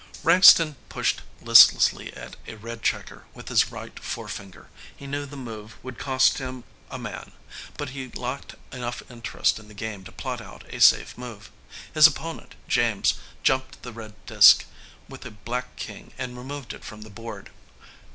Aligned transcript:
_Frankston 0.23 0.77
pushed 0.89 1.21
listlessly 1.43 2.11
at 2.15 2.35
a 2.47 2.55
red 2.55 2.81
checker 2.81 3.25
with 3.35 3.49
his 3.49 3.69
right 3.71 3.99
forefinger. 3.99 4.67
He 4.97 5.05
knew 5.05 5.27
the 5.27 5.37
move 5.37 5.77
would 5.83 5.99
cost 5.99 6.39
him 6.39 6.63
a 6.89 6.97
man, 6.97 7.33
but 7.77 7.89
he 7.89 8.07
lacked 8.09 8.55
enough 8.71 9.03
interest 9.11 9.59
in 9.59 9.67
the 9.67 9.75
game 9.75 10.03
to 10.05 10.11
plot 10.11 10.41
out 10.41 10.63
a 10.73 10.81
safe 10.81 11.15
move. 11.19 11.51
His 11.93 12.07
opponent, 12.07 12.55
James, 12.67 13.13
jumped 13.43 13.83
the 13.83 13.93
red 13.93 14.15
disk 14.25 14.65
with 15.07 15.23
a 15.23 15.29
black 15.29 15.75
king 15.75 16.13
and 16.17 16.35
removed 16.35 16.73
it 16.73 16.83
from 16.83 17.03
the 17.03 17.11
board. 17.11 17.51